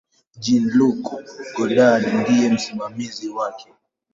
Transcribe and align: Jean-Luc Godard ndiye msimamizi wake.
Jean-Luc 0.43 1.03
Godard 1.55 2.03
ndiye 2.19 2.47
msimamizi 2.55 3.27
wake. 3.37 3.69